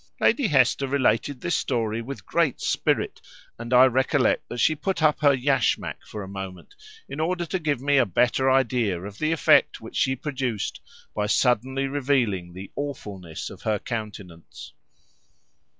[0.19, 3.21] Lady Hester related this story with great spirit,
[3.59, 6.73] and I recollect that she put up her yashmak for a moment
[7.07, 10.81] in order to give me a better idea of the effect which she produced
[11.13, 14.73] by suddenly revealing the awfulness of her countenance.